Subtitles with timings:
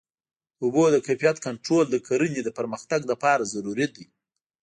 [0.57, 4.05] د اوبو د کیفیت کنټرول د کرنې د پرمختګ لپاره ضروري دی.